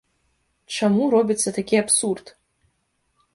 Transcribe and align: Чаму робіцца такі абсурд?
Чаму 0.77 1.03
робіцца 1.15 1.53
такі 1.59 1.75
абсурд? 1.83 2.25